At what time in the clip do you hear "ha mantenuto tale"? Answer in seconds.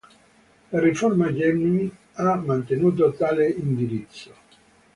2.13-3.47